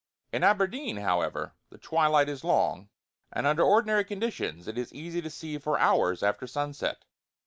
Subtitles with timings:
[0.33, 2.89] In Aberdeen, however, the twilight is long,
[3.31, 7.05] and under ordinary conditions it is easy to see for hours after sunset.